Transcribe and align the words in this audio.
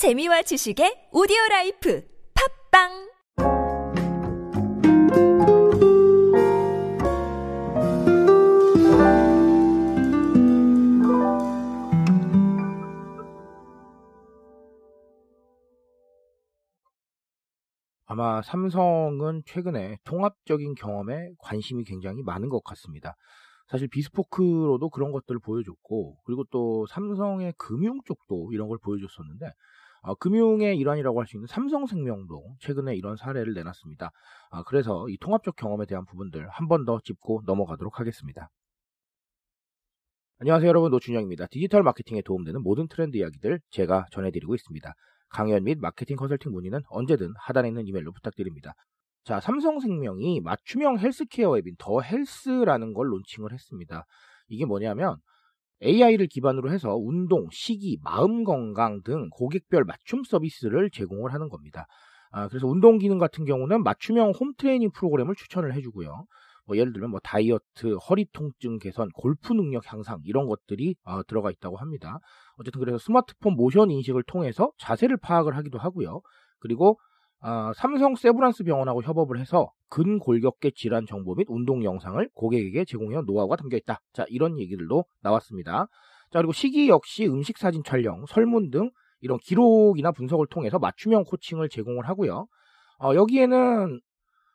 재미와 0.00 0.40
지식의 0.40 1.10
오디오 1.12 1.36
라이프 1.50 2.02
팟빵 2.72 2.88
아마 18.06 18.40
삼성은 18.40 19.42
최근에 19.44 19.98
통합적인 20.04 20.76
경험에 20.76 21.28
관심이 21.40 21.84
굉장히 21.84 22.22
많은 22.22 22.48
것 22.48 22.64
같습니다. 22.64 23.16
사실 23.68 23.86
비스포크로도 23.88 24.88
그런 24.88 25.12
것들을 25.12 25.40
보여줬고, 25.40 26.16
그리고 26.24 26.44
또 26.50 26.86
삼성의 26.86 27.52
금융 27.58 28.00
쪽도 28.06 28.52
이런 28.54 28.68
걸 28.68 28.78
보여줬었는데, 28.82 29.52
어, 30.02 30.14
금융의 30.14 30.78
일환이라고 30.78 31.20
할 31.20 31.26
수 31.26 31.36
있는 31.36 31.46
삼성생명도 31.46 32.56
최근에 32.60 32.94
이런 32.96 33.16
사례를 33.16 33.52
내놨습니다. 33.54 34.10
아, 34.50 34.62
그래서 34.64 35.08
이 35.08 35.16
통합적 35.18 35.56
경험에 35.56 35.86
대한 35.86 36.04
부분들 36.06 36.48
한 36.48 36.68
번 36.68 36.84
더 36.84 37.00
짚고 37.04 37.42
넘어가도록 37.46 38.00
하겠습니다. 38.00 38.48
안녕하세요 40.38 40.68
여러분 40.68 40.90
노준영입니다. 40.90 41.46
디지털 41.50 41.82
마케팅에 41.82 42.22
도움되는 42.22 42.62
모든 42.62 42.88
트렌드 42.88 43.16
이야기들 43.18 43.60
제가 43.70 44.06
전해드리고 44.10 44.54
있습니다. 44.54 44.94
강연 45.28 45.64
및 45.64 45.78
마케팅 45.80 46.16
컨설팅 46.16 46.52
문의는 46.52 46.80
언제든 46.88 47.32
하단에 47.38 47.68
있는 47.68 47.86
이메일로 47.86 48.12
부탁드립니다. 48.12 48.72
자, 49.24 49.38
삼성생명이 49.38 50.40
맞춤형 50.40 50.98
헬스케어 50.98 51.58
앱인 51.58 51.74
더 51.78 52.00
헬스라는 52.00 52.94
걸 52.94 53.10
론칭을 53.12 53.52
했습니다. 53.52 54.06
이게 54.48 54.64
뭐냐면 54.64 55.16
AI를 55.82 56.26
기반으로 56.26 56.70
해서 56.70 56.94
운동, 56.96 57.48
식이, 57.50 57.98
마음 58.02 58.44
건강 58.44 59.02
등 59.02 59.28
고객별 59.30 59.84
맞춤 59.84 60.24
서비스를 60.24 60.90
제공을 60.90 61.32
하는 61.32 61.48
겁니다. 61.48 61.86
아, 62.32 62.48
그래서 62.48 62.66
운동 62.66 62.98
기능 62.98 63.18
같은 63.18 63.44
경우는 63.44 63.82
맞춤형 63.82 64.32
홈 64.38 64.52
트레이닝 64.56 64.90
프로그램을 64.92 65.34
추천을 65.34 65.74
해주고요. 65.74 66.26
뭐 66.66 66.76
예를 66.76 66.92
들면 66.92 67.10
뭐 67.10 67.18
다이어트, 67.20 67.96
허리 68.08 68.26
통증 68.32 68.78
개선, 68.78 69.08
골프 69.14 69.52
능력 69.52 69.92
향상 69.92 70.20
이런 70.24 70.46
것들이 70.46 70.94
어, 71.04 71.22
들어가 71.24 71.50
있다고 71.50 71.76
합니다. 71.76 72.18
어쨌든 72.58 72.78
그래서 72.78 72.98
스마트폰 72.98 73.54
모션 73.54 73.90
인식을 73.90 74.22
통해서 74.24 74.70
자세를 74.78 75.16
파악을 75.16 75.56
하기도 75.56 75.78
하고요. 75.78 76.20
그리고 76.60 76.98
어, 77.42 77.72
삼성 77.74 78.14
세브란스 78.16 78.64
병원하고 78.64 79.02
협업을 79.02 79.38
해서 79.40 79.72
근골격계 79.88 80.72
질환 80.74 81.06
정보 81.06 81.34
및 81.34 81.46
운동 81.48 81.84
영상을 81.84 82.28
고객에게 82.34 82.84
제공해온 82.84 83.24
노하우가 83.26 83.56
담겨 83.56 83.76
있다. 83.78 84.00
자, 84.12 84.24
이런 84.28 84.58
얘기들도 84.58 85.04
나왔습니다. 85.22 85.86
자, 86.30 86.38
그리고 86.38 86.52
시기 86.52 86.88
역시 86.88 87.26
음식 87.26 87.58
사진 87.58 87.82
촬영, 87.82 88.24
설문 88.28 88.70
등 88.70 88.90
이런 89.20 89.38
기록이나 89.38 90.12
분석을 90.12 90.46
통해서 90.50 90.78
맞춤형 90.78 91.24
코칭을 91.24 91.68
제공을 91.70 92.08
하고요. 92.08 92.46
어, 93.02 93.14
여기에는 93.14 94.00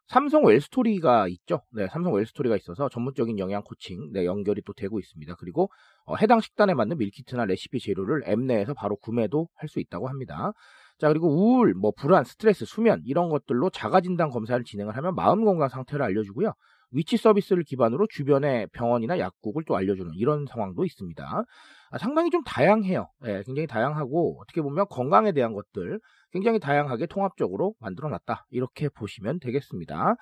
삼성 0.08 0.45
웰스토리가 0.45 1.28
있죠. 1.30 1.61
네, 1.73 1.88
삼성 1.91 2.13
웰스토리가 2.13 2.56
있어서 2.58 2.89
전문적인 2.89 3.39
영양 3.39 3.63
코칭 3.63 4.11
네, 4.13 4.25
연결이 4.25 4.61
또 4.66 4.73
되고 4.73 5.00
있습니다. 5.00 5.36
그리고 5.39 5.69
어, 6.06 6.16
해당 6.17 6.41
식단에 6.41 6.75
맞는 6.75 6.97
밀키트나 7.00 7.45
레시피 7.45 7.80
재료를 7.80 8.23
앱 8.28 8.39
내에서 8.39 8.73
바로 8.75 8.95
구매도 8.97 9.47
할 9.56 9.67
수 9.67 9.80
있다고 9.80 10.08
합니다. 10.08 10.52
자, 11.00 11.10
그리고 11.10 11.28
우울, 11.30 11.74
뭐 11.74 11.92
불안, 11.98 12.24
스트레스, 12.24 12.66
수면 12.66 13.02
이런 13.06 13.30
것들로 13.30 13.70
자가 13.70 14.02
진단 14.02 14.30
검사를 14.30 14.64
진행을 14.64 14.96
하면 14.98 15.16
마음 15.16 15.44
건강 15.44 15.68
상태를 15.70 16.04
알려 16.06 16.24
주고요. 16.24 16.54
위치 16.92 17.18
서비스를 17.18 17.64
기반으로 17.64 18.08
주변의 18.10 18.68
병원이나 18.72 19.20
약국을 19.20 19.64
또 19.68 19.76
알려주는 19.76 20.12
이런 20.16 20.46
상황도 20.46 20.86
있습니다. 20.86 21.44
아, 21.92 21.98
상당히 21.98 22.30
좀 22.30 22.44
다양해요. 22.44 23.08
네, 23.22 23.44
굉장히 23.46 23.68
다양하고 23.68 24.40
어떻게 24.42 24.62
보면 24.62 24.86
건강에 24.90 25.32
대한 25.34 25.54
것들 25.54 26.00
굉장히 26.32 26.60
다양하게 26.60 27.08
통합적으로 27.08 27.74
만들어 27.80 28.08
놨다. 28.09 28.46
이렇게 28.50 28.88
보시면 28.90 29.40
되겠습니다. 29.40 30.16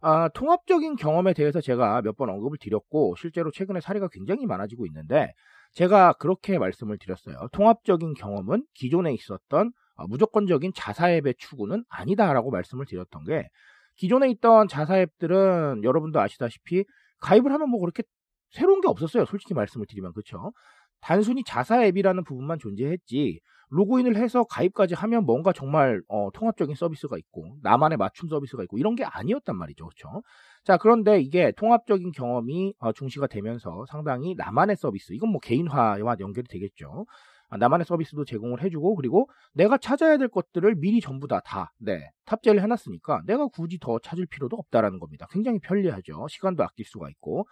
아, 0.00 0.28
통합적인 0.34 0.96
경험에 0.96 1.32
대해서 1.34 1.60
제가 1.60 2.02
몇 2.02 2.16
번 2.16 2.28
언급을 2.30 2.58
드렸고 2.60 3.14
실제로 3.16 3.50
최근에 3.50 3.80
사례가 3.80 4.08
굉장히 4.12 4.46
많아지고 4.46 4.86
있는데 4.86 5.32
제가 5.72 6.14
그렇게 6.14 6.58
말씀을 6.58 6.98
드렸어요. 6.98 7.36
통합적인 7.52 8.14
경험은 8.14 8.64
기존에 8.74 9.12
있었던 9.14 9.68
어, 9.68 9.70
무조건적인 10.08 10.72
자사 10.74 11.10
앱의 11.10 11.34
추구는 11.38 11.84
아니다라고 11.88 12.50
말씀을 12.50 12.86
드렸던 12.86 13.24
게 13.24 13.48
기존에 13.96 14.28
있던 14.30 14.68
자사 14.68 14.98
앱들은 14.98 15.82
여러분도 15.84 16.20
아시다시피 16.20 16.84
가입을 17.20 17.52
하면 17.52 17.70
뭐 17.70 17.80
그렇게 17.80 18.02
새로운 18.50 18.80
게 18.80 18.88
없었어요. 18.88 19.24
솔직히 19.24 19.54
말씀을 19.54 19.86
드리면 19.86 20.12
그렇죠. 20.12 20.52
단순히 21.00 21.44
자사 21.44 21.84
앱이라는 21.84 22.24
부분만 22.24 22.58
존재했지 22.58 23.40
로그인을 23.70 24.16
해서 24.16 24.44
가입까지 24.44 24.94
하면 24.94 25.24
뭔가 25.24 25.52
정말 25.52 26.00
어, 26.08 26.30
통합적인 26.32 26.76
서비스가 26.76 27.18
있고 27.18 27.56
나만의 27.62 27.98
맞춤 27.98 28.28
서비스가 28.28 28.62
있고 28.64 28.78
이런 28.78 28.94
게 28.94 29.04
아니었단 29.04 29.56
말이죠. 29.56 29.86
그렇죠? 29.86 30.22
자 30.64 30.76
그런데 30.76 31.20
이게 31.20 31.52
통합적인 31.56 32.12
경험이 32.12 32.74
어, 32.78 32.92
중시가 32.92 33.26
되면서 33.26 33.84
상당히 33.90 34.34
나만의 34.36 34.76
서비스 34.76 35.12
이건 35.12 35.30
뭐 35.30 35.40
개인화와 35.40 36.16
연결이 36.20 36.46
되겠죠. 36.48 37.06
아, 37.48 37.56
나만의 37.56 37.84
서비스도 37.84 38.24
제공을 38.24 38.62
해주고 38.62 38.96
그리고 38.96 39.28
내가 39.52 39.78
찾아야 39.78 40.16
될 40.16 40.28
것들을 40.28 40.74
미리 40.76 41.00
전부 41.00 41.28
다 41.28 41.40
다 41.44 41.72
네, 41.78 42.10
탑재를 42.24 42.62
해놨으니까 42.62 43.22
내가 43.26 43.46
굳이 43.48 43.78
더 43.80 43.98
찾을 43.98 44.26
필요도 44.26 44.56
없다라는 44.56 44.98
겁니다. 44.98 45.26
굉장히 45.30 45.58
편리하죠. 45.60 46.26
시간도 46.28 46.64
아낄 46.64 46.84
수가 46.86 47.08
있고 47.10 47.46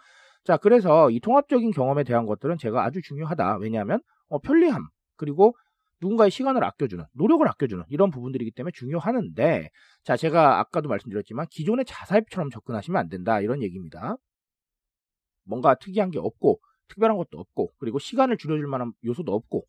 자 0.45 0.57
그래서 0.57 1.11
이 1.11 1.21
통합적인 1.21 1.71
경험에 1.73 2.05
대한 2.05 2.27
것들은 2.27 2.59
제가 2.59 2.85
아주 2.85 3.01
중요하다. 3.03 3.59
왜냐하면 3.59 4.01
어, 4.29 4.39
편리함 4.39 4.89
그리고 5.17 5.55
누군가의 6.01 6.31
시간을 6.33 6.65
아껴주는 6.65 7.05
노력을 7.13 7.47
아껴주는 7.47 7.85
이런 7.89 8.11
부분들이기 8.11 8.51
때문에 8.53 8.73
중요하는데 8.75 9.71
자 10.05 10.17
제가 10.17 10.59
아까도 10.59 10.89
말씀드렸지만 10.89 11.47
기존의 11.51 11.85
자사앱처럼 11.87 12.51
접근하시면 12.51 12.99
안 12.99 13.09
된다 13.09 13.41
이런 13.41 13.63
얘기입니다. 13.63 14.17
뭔가 15.45 15.75
특이한 15.75 16.11
게 16.11 16.19
없고 16.19 16.61
특별한 16.89 17.17
것도 17.17 17.39
없고 17.39 17.71
그리고 17.79 17.99
시간을 17.99 18.37
줄여줄 18.37 18.67
만한 18.67 18.93
요소도 19.05 19.33
없고 19.35 19.65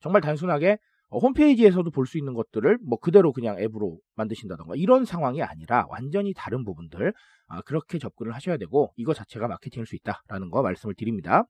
정말 0.00 0.20
단순하게 0.22 0.78
어, 1.10 1.18
홈페이지에서도 1.18 1.90
볼 1.90 2.06
수 2.06 2.18
있는 2.18 2.34
것들을 2.34 2.78
뭐 2.86 2.98
그대로 2.98 3.32
그냥 3.32 3.58
앱으로 3.58 3.98
만드신다던가 4.16 4.74
이런 4.76 5.04
상황이 5.04 5.42
아니라 5.42 5.86
완전히 5.88 6.32
다른 6.34 6.64
부분들 6.64 7.12
아, 7.48 7.60
그렇게 7.62 7.98
접근을 7.98 8.32
하셔야 8.34 8.56
되고 8.56 8.92
이거 8.96 9.12
자체가 9.14 9.48
마케팅일 9.48 9.86
수 9.86 9.96
있다라는 9.96 10.50
거 10.50 10.62
말씀을 10.62 10.94
드립니다. 10.94 11.44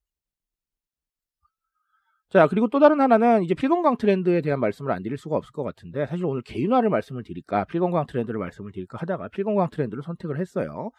자 2.31 2.47
그리고 2.47 2.69
또 2.69 2.78
다른 2.78 3.00
하나는 3.00 3.43
이제 3.43 3.55
필건강 3.55 3.97
트렌드에 3.97 4.41
대한 4.41 4.61
말씀을 4.61 4.93
안 4.93 5.03
드릴 5.03 5.19
수가 5.19 5.37
없을 5.37 5.50
것 5.53 5.65
같은데 5.65 6.06
사실 6.06 6.25
오늘 6.25 6.43
개인화를 6.43 6.88
말씀을 6.88 7.25
드릴까 7.25 7.65
필건강 7.65 8.06
트렌드를 8.06 8.38
말씀을 8.38 8.71
드릴까 8.72 8.99
하다가 9.00 9.28
필건강 9.28 9.69
트렌드를 9.71 10.03
선택을 10.05 10.38
했어요. 10.41 10.91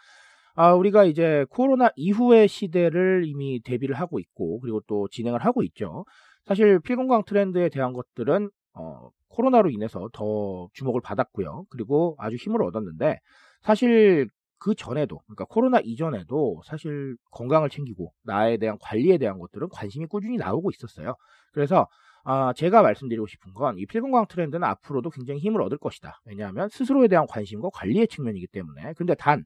아, 0.56 0.74
우리가 0.74 1.06
이제 1.06 1.46
코로나 1.50 1.90
이후의 1.96 2.48
시대를 2.50 3.24
이미 3.26 3.62
대비를 3.64 3.96
하고 3.96 4.20
있고 4.20 4.60
그리고 4.60 4.82
또 4.88 5.08
진행을 5.10 5.40
하고 5.46 5.64
있죠. 5.64 6.06
사실 6.46 6.80
필건강 6.80 7.24
트렌드에 7.26 7.70
대한 7.70 7.94
것들은 7.94 8.50
어, 8.74 9.10
코로나로 9.30 9.70
인해서 9.70 10.10
더 10.14 10.68
주목을 10.74 11.02
받았고요. 11.02 11.66
그리고 11.70 12.16
아주 12.20 12.36
힘을 12.36 12.62
얻었는데 12.64 13.20
사실 13.62 14.28
그 14.60 14.76
전에도 14.76 15.20
그러니까 15.26 15.46
코로나 15.46 15.80
이전에도 15.84 16.62
사실 16.66 17.16
건강을 17.32 17.70
챙기고 17.70 18.14
나에 18.24 18.58
대한 18.58 18.78
관리에 18.80 19.18
대한 19.18 19.40
것들은 19.40 19.70
관심이 19.72 20.06
꾸준히 20.08 20.38
나오고 20.38 20.70
있었어요. 20.72 21.16
그래서 21.54 21.88
아, 22.24 22.54
제가 22.54 22.84
말씀드리고 22.84 23.26
싶은 23.28 23.54
건 23.54 23.78
이 23.80 23.86
필건강 23.88 24.28
트렌드는 24.28 24.64
앞으로도 24.64 25.10
굉장히 25.10 25.40
힘을 25.40 25.62
얻을 25.64 25.78
것이다. 25.80 26.20
왜냐하면 26.26 26.70
스스로에 26.70 27.08
대한 27.08 27.26
관심과 27.28 27.70
관리의 27.74 28.08
측면이기 28.08 28.48
때문에. 28.48 28.94
근데 28.94 29.16
단 29.16 29.44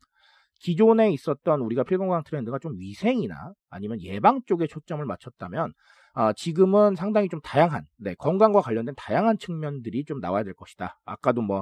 기존에 0.61 1.11
있었던 1.11 1.61
우리가 1.61 1.83
필건강 1.83 2.23
트렌드가 2.23 2.59
좀 2.59 2.73
위생이나 2.77 3.53
아니면 3.69 4.01
예방 4.01 4.41
쪽에 4.45 4.67
초점을 4.67 5.03
맞췄다면 5.05 5.73
어, 6.15 6.31
지금은 6.33 6.95
상당히 6.95 7.27
좀 7.27 7.41
다양한 7.41 7.85
네, 7.97 8.15
건강과 8.15 8.61
관련된 8.61 8.95
다양한 8.97 9.37
측면들이 9.37 10.05
좀 10.05 10.21
나와야 10.21 10.43
될 10.43 10.53
것이다. 10.53 10.99
아까도 11.05 11.41
뭐이 11.41 11.61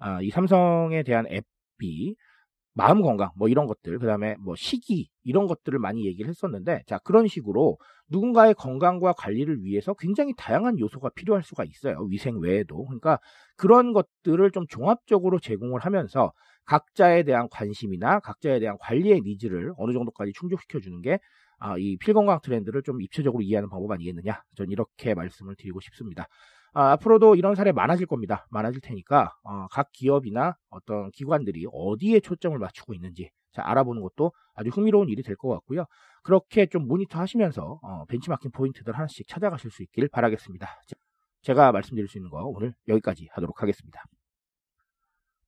어, 0.00 0.18
삼성에 0.32 1.04
대한 1.04 1.26
앱이 1.26 2.16
마음 2.74 3.02
건강 3.02 3.30
뭐 3.36 3.48
이런 3.48 3.66
것들 3.66 3.98
그다음에 3.98 4.34
뭐 4.40 4.56
식이 4.56 5.08
이런 5.24 5.46
것들을 5.46 5.78
많이 5.78 6.06
얘기를 6.06 6.28
했었는데 6.28 6.82
자 6.86 6.98
그런 7.04 7.28
식으로 7.28 7.76
누군가의 8.08 8.54
건강과 8.54 9.12
관리를 9.12 9.62
위해서 9.62 9.94
굉장히 9.94 10.32
다양한 10.36 10.78
요소가 10.78 11.10
필요할 11.14 11.42
수가 11.42 11.64
있어요 11.64 11.98
위생 12.08 12.38
외에도 12.40 12.86
그러니까 12.86 13.18
그런 13.56 13.92
것들을 13.92 14.50
좀 14.52 14.66
종합적으로 14.68 15.38
제공을 15.38 15.80
하면서 15.80 16.32
각자에 16.64 17.24
대한 17.24 17.48
관심이나 17.50 18.20
각자에 18.20 18.58
대한 18.58 18.78
관리의 18.80 19.20
needs를 19.20 19.74
어느 19.76 19.92
정도까지 19.92 20.32
충족시켜 20.34 20.80
주는 20.80 21.02
게 21.02 21.18
아, 21.64 21.76
이 21.78 21.96
필건강 21.96 22.40
트렌드를 22.42 22.82
좀 22.82 23.00
입체적으로 23.00 23.42
이해하는 23.42 23.68
방법 23.70 23.92
아니겠느냐? 23.92 24.42
전 24.56 24.70
이렇게 24.70 25.14
말씀을 25.14 25.54
드리고 25.56 25.80
싶습니다. 25.80 26.26
아, 26.74 26.92
앞으로도 26.92 27.36
이런 27.36 27.54
사례 27.54 27.70
많아질 27.72 28.06
겁니다. 28.06 28.46
많아질 28.50 28.80
테니까 28.80 29.30
어, 29.44 29.66
각 29.70 29.90
기업이나 29.92 30.56
어떤 30.70 31.10
기관들이 31.12 31.66
어디에 31.72 32.20
초점을 32.20 32.58
맞추고 32.58 32.94
있는지 32.94 33.30
자, 33.52 33.62
알아보는 33.64 34.02
것도 34.02 34.32
아주 34.54 34.70
흥미로운 34.70 35.08
일이 35.08 35.22
될 35.22 35.36
것 35.36 35.48
같고요. 35.50 35.84
그렇게 36.24 36.66
좀 36.66 36.86
모니터 36.88 37.18
하시면서 37.20 37.78
어, 37.82 38.04
벤치마킹 38.06 38.50
포인트들 38.52 38.94
하나씩 38.96 39.28
찾아가실 39.28 39.70
수 39.70 39.82
있길 39.82 40.08
바라겠습니다. 40.08 40.66
제가 41.42 41.72
말씀드릴 41.72 42.08
수 42.08 42.18
있는 42.18 42.30
거 42.30 42.38
오늘 42.44 42.74
여기까지 42.88 43.28
하도록 43.32 43.60
하겠습니다. 43.62 44.02